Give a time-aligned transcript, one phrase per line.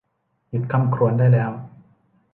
[0.49, 1.51] หยุดคร่ำครวญได้แล้ว!